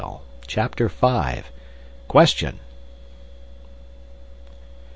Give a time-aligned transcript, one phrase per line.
[0.47, 1.43] CHAPTER V
[2.07, 2.59] "Question!"